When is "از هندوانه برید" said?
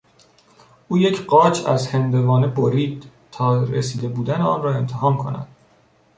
1.65-3.05